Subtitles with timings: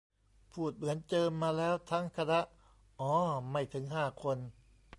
[0.51, 2.39] พูดเหมือนเจอมาแล้วทั้งคณะ
[3.01, 3.13] อ๋อ
[3.51, 4.37] ไม่ถึงห้าคน